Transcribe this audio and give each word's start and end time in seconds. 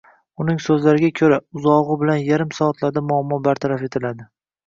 Uning 0.43 0.55
soʻzlariga 0.67 1.09
koʻra, 1.19 1.37
uzogʻi 1.59 1.97
bilan 2.03 2.23
yarim 2.29 2.55
soatlarda 2.61 3.05
muammo 3.11 3.39
bartaraf 3.49 3.87
etiladi. 3.89 4.27